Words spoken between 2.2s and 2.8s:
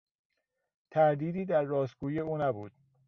نبود.